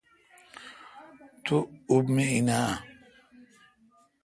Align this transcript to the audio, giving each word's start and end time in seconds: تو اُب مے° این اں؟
تو 1.43 1.55
اُب 1.91 2.05
مے° 2.15 2.25
این 2.33 2.49
اں؟ 2.59 2.71